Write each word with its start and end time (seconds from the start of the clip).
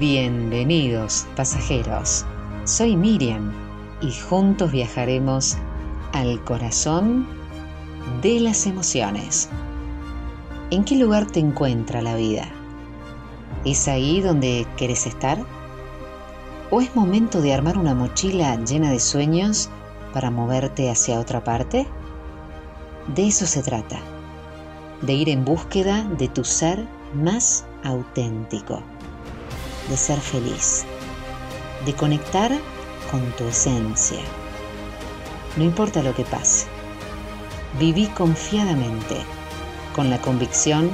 Bienvenidos, 0.00 1.26
pasajeros. 1.36 2.24
Soy 2.64 2.96
Miriam 2.96 3.52
y 4.00 4.10
juntos 4.10 4.72
viajaremos 4.72 5.58
al 6.14 6.42
corazón 6.42 7.28
de 8.22 8.40
las 8.40 8.66
emociones. 8.66 9.50
¿En 10.70 10.84
qué 10.84 10.96
lugar 10.96 11.26
te 11.26 11.40
encuentra 11.40 12.00
la 12.00 12.16
vida? 12.16 12.48
¿Es 13.66 13.88
ahí 13.88 14.22
donde 14.22 14.66
quieres 14.78 15.06
estar? 15.06 15.44
¿O 16.70 16.80
es 16.80 16.96
momento 16.96 17.42
de 17.42 17.52
armar 17.52 17.76
una 17.76 17.94
mochila 17.94 18.56
llena 18.64 18.90
de 18.90 19.00
sueños 19.00 19.68
para 20.14 20.30
moverte 20.30 20.88
hacia 20.88 21.20
otra 21.20 21.44
parte? 21.44 21.86
De 23.14 23.26
eso 23.26 23.44
se 23.44 23.62
trata, 23.62 23.98
de 25.02 25.12
ir 25.12 25.28
en 25.28 25.44
búsqueda 25.44 26.04
de 26.16 26.28
tu 26.28 26.42
ser 26.42 26.88
más 27.12 27.66
auténtico, 27.84 28.82
de 29.90 29.96
ser 29.96 30.18
feliz, 30.18 30.84
de 31.84 31.92
conectar 31.94 32.50
con 33.10 33.20
tu 33.32 33.44
esencia. 33.44 34.20
No 35.56 35.64
importa 35.64 36.02
lo 36.02 36.14
que 36.14 36.24
pase, 36.24 36.66
viví 37.78 38.06
confiadamente, 38.06 39.16
con 39.94 40.08
la 40.08 40.20
convicción 40.22 40.90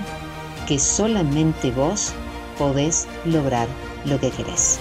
que 0.67 0.79
solamente 0.79 1.71
vos 1.71 2.13
podés 2.59 3.07
lograr 3.25 3.69
lo 4.07 4.19
que 4.19 4.31
querés. 4.31 4.81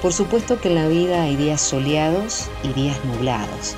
Por 0.00 0.12
supuesto 0.12 0.60
que 0.60 0.68
en 0.68 0.76
la 0.76 0.86
vida 0.86 1.22
hay 1.22 1.34
días 1.36 1.60
soleados 1.60 2.48
y 2.62 2.68
días 2.68 2.96
nublados. 3.04 3.74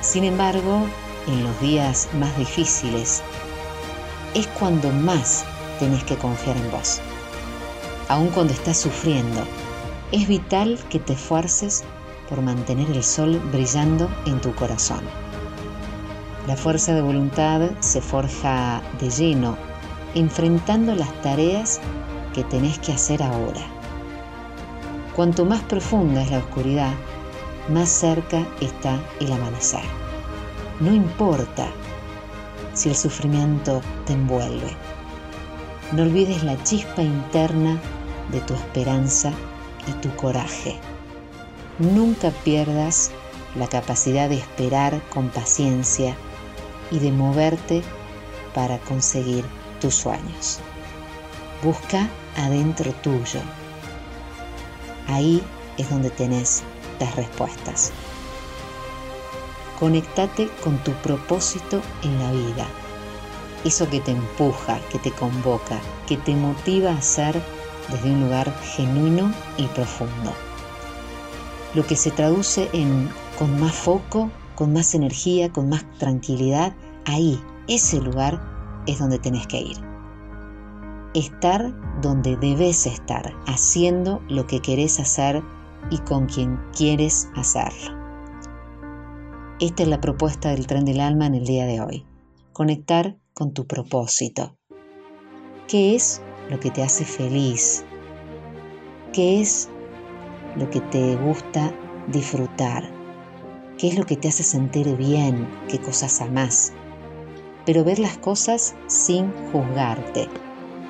Sin 0.00 0.22
embargo, 0.24 0.86
en 1.26 1.42
los 1.42 1.60
días 1.60 2.08
más 2.18 2.36
difíciles 2.38 3.22
es 4.34 4.46
cuando 4.46 4.90
más 4.90 5.44
tenés 5.78 6.04
que 6.04 6.16
confiar 6.16 6.56
en 6.56 6.70
vos. 6.70 7.00
Aun 8.08 8.28
cuando 8.28 8.52
estás 8.52 8.78
sufriendo, 8.78 9.42
es 10.10 10.28
vital 10.28 10.78
que 10.90 10.98
te 10.98 11.14
esfuerces 11.14 11.84
por 12.28 12.42
mantener 12.42 12.90
el 12.90 13.02
sol 13.02 13.40
brillando 13.52 14.10
en 14.26 14.40
tu 14.40 14.54
corazón. 14.54 15.00
La 16.46 16.56
fuerza 16.56 16.94
de 16.94 17.02
voluntad 17.02 17.70
se 17.80 18.00
forja 18.00 18.82
de 19.00 19.10
lleno 19.10 19.56
enfrentando 20.14 20.94
las 20.94 21.12
tareas 21.22 21.80
que 22.34 22.44
tenés 22.44 22.78
que 22.78 22.92
hacer 22.92 23.22
ahora. 23.22 23.60
Cuanto 25.14 25.44
más 25.44 25.62
profunda 25.62 26.22
es 26.22 26.30
la 26.30 26.38
oscuridad, 26.38 26.92
más 27.68 27.88
cerca 27.88 28.46
está 28.60 28.98
el 29.20 29.32
amanecer. 29.32 29.84
No 30.80 30.92
importa 30.92 31.68
si 32.74 32.88
el 32.88 32.96
sufrimiento 32.96 33.80
te 34.06 34.14
envuelve. 34.14 34.74
No 35.92 36.04
olvides 36.04 36.42
la 36.42 36.62
chispa 36.64 37.02
interna 37.02 37.78
de 38.30 38.40
tu 38.40 38.54
esperanza 38.54 39.30
y 39.86 39.92
tu 40.00 40.08
coraje. 40.16 40.80
Nunca 41.78 42.30
pierdas 42.30 43.10
la 43.56 43.68
capacidad 43.68 44.30
de 44.30 44.36
esperar 44.36 45.02
con 45.10 45.28
paciencia 45.28 46.16
y 46.90 46.98
de 46.98 47.12
moverte 47.12 47.82
para 48.54 48.78
conseguir 48.78 49.44
tus 49.82 49.94
sueños. 49.94 50.60
Busca 51.62 52.08
adentro 52.38 52.90
tuyo. 53.02 53.40
Ahí 55.08 55.42
es 55.76 55.90
donde 55.90 56.08
tenés 56.08 56.62
las 57.00 57.14
respuestas. 57.16 57.92
Conectate 59.78 60.48
con 60.64 60.78
tu 60.78 60.92
propósito 60.92 61.82
en 62.02 62.18
la 62.18 62.32
vida. 62.32 62.66
Eso 63.64 63.88
que 63.88 64.00
te 64.00 64.10
empuja, 64.10 64.80
que 64.90 64.98
te 64.98 65.12
convoca, 65.12 65.80
que 66.06 66.16
te 66.16 66.34
motiva 66.34 66.90
a 66.90 67.02
ser 67.02 67.40
desde 67.90 68.12
un 68.12 68.22
lugar 68.22 68.52
genuino 68.62 69.32
y 69.56 69.66
profundo. 69.66 70.32
Lo 71.74 71.86
que 71.86 71.96
se 71.96 72.10
traduce 72.10 72.68
en 72.72 73.08
con 73.38 73.58
más 73.60 73.74
foco, 73.74 74.30
con 74.54 74.72
más 74.72 74.94
energía, 74.94 75.50
con 75.50 75.68
más 75.68 75.84
tranquilidad, 75.98 76.74
ahí, 77.06 77.40
ese 77.68 78.00
lugar 78.00 78.40
es 78.86 78.98
donde 78.98 79.18
tenés 79.18 79.46
que 79.46 79.60
ir. 79.60 79.76
Estar 81.14 81.72
donde 82.00 82.36
debes 82.36 82.86
estar, 82.86 83.34
haciendo 83.46 84.22
lo 84.28 84.46
que 84.46 84.60
querés 84.60 84.98
hacer 84.98 85.42
y 85.90 85.98
con 85.98 86.26
quien 86.26 86.58
quieres 86.76 87.28
hacerlo. 87.36 87.96
Esta 89.60 89.82
es 89.84 89.88
la 89.88 90.00
propuesta 90.00 90.50
del 90.50 90.66
tren 90.66 90.84
del 90.84 91.00
alma 91.00 91.26
en 91.26 91.34
el 91.36 91.44
día 91.44 91.66
de 91.66 91.80
hoy. 91.80 92.04
Conectar 92.52 93.16
tu 93.50 93.66
propósito. 93.66 94.56
¿Qué 95.66 95.96
es 95.96 96.22
lo 96.48 96.60
que 96.60 96.70
te 96.70 96.84
hace 96.84 97.04
feliz? 97.04 97.84
¿Qué 99.12 99.40
es 99.40 99.68
lo 100.56 100.70
que 100.70 100.80
te 100.80 101.16
gusta 101.16 101.74
disfrutar? 102.06 102.88
¿Qué 103.76 103.88
es 103.88 103.98
lo 103.98 104.06
que 104.06 104.16
te 104.16 104.28
hace 104.28 104.44
sentir 104.44 104.96
bien? 104.96 105.48
¿Qué 105.68 105.80
cosas 105.80 106.20
amás? 106.20 106.72
pero 107.64 107.84
ver 107.84 107.98
las 107.98 108.18
cosas 108.18 108.74
sin 108.86 109.32
juzgarte, 109.52 110.28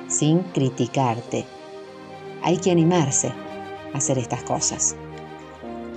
sin 0.07 0.39
criticarte. 0.39 1.45
Hay 2.41 2.57
que 2.57 2.71
animarse 2.71 3.31
a 3.93 3.97
hacer 3.97 4.17
estas 4.17 4.43
cosas. 4.43 4.95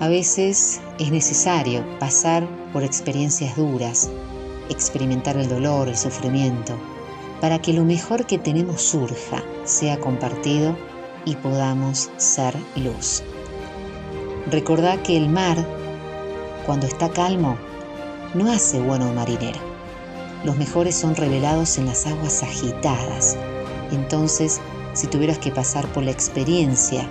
A 0.01 0.09
veces 0.09 0.81
es 0.99 1.11
necesario 1.11 1.85
pasar 1.99 2.47
por 2.73 2.83
experiencias 2.85 3.57
duras, 3.57 4.11
experimentar 4.69 5.37
el 5.37 5.49
dolor, 5.49 5.89
el 5.89 5.97
sufrimiento, 5.97 6.77
para 7.41 7.61
que 7.61 7.73
lo 7.73 7.85
mejor 7.85 8.27
que 8.27 8.39
tenemos 8.39 8.83
surja, 8.83 9.43
sea 9.65 9.99
compartido 9.99 10.77
y 11.25 11.35
podamos 11.37 12.11
ser 12.17 12.55
luz. 12.77 13.23
Recordá 14.51 15.03
que 15.03 15.17
el 15.17 15.29
mar, 15.29 15.57
cuando 16.65 16.87
está 16.87 17.11
calmo, 17.11 17.59
no 18.35 18.51
hace 18.51 18.81
bueno 18.81 19.13
marinero 19.13 19.77
los 20.47 20.57
mejores 20.57 20.95
son 20.95 21.17
revelados 21.17 21.77
en 21.77 21.87
las 21.87 22.07
aguas 22.07 22.43
agitadas. 22.43 23.37
Entonces, 23.91 24.61
si 24.93 25.09
tuvieras 25.09 25.39
que 25.39 25.51
pasar 25.51 25.87
por 25.89 26.05
la 26.05 26.13
experiencia 26.13 27.05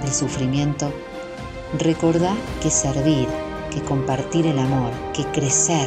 del 0.00 0.12
sufrimiento, 0.12 0.90
recordá 1.78 2.34
que 2.62 2.70
servir, 2.70 3.28
que 3.70 3.82
compartir 3.82 4.46
el 4.46 4.58
amor, 4.58 4.90
que 5.12 5.24
crecer 5.26 5.86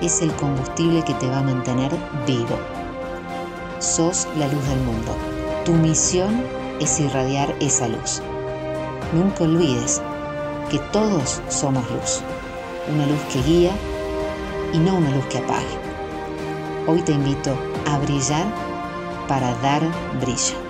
es 0.00 0.22
el 0.22 0.32
combustible 0.34 1.02
que 1.04 1.14
te 1.14 1.28
va 1.28 1.38
a 1.38 1.42
mantener 1.42 1.90
vivo. 2.26 2.58
Sos 3.78 4.28
la 4.36 4.46
luz 4.48 4.66
del 4.68 4.80
mundo. 4.80 5.14
Tu 5.64 5.72
misión 5.72 6.42
es 6.80 7.00
irradiar 7.00 7.54
esa 7.60 7.88
luz. 7.88 8.22
Nunca 9.12 9.44
olvides 9.44 10.00
que 10.70 10.78
todos 10.92 11.40
somos 11.48 11.88
luz. 11.90 12.22
Una 12.92 13.06
luz 13.06 13.20
que 13.32 13.42
guía 13.42 13.72
y 14.72 14.78
no 14.78 14.96
una 14.96 15.10
luz 15.10 15.24
que 15.26 15.38
apague. 15.38 15.78
Hoy 16.86 17.02
te 17.02 17.12
invito 17.12 17.56
a 17.86 17.98
brillar 17.98 18.46
para 19.26 19.54
dar 19.56 19.82
brillo. 20.20 20.67